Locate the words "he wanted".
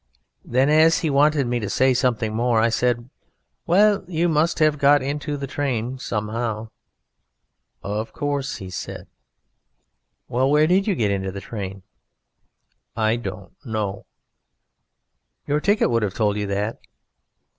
1.01-1.45